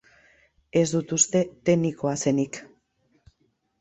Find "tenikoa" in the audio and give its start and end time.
1.71-2.15